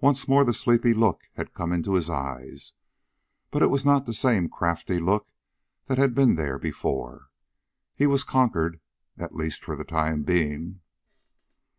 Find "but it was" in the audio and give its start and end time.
3.50-3.84